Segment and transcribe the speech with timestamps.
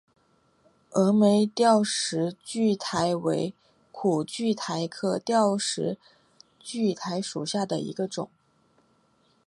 [0.89, 3.53] 峨眉吊石苣苔为
[3.91, 5.99] 苦苣苔科吊石
[6.63, 8.27] 苣苔属下的一个种。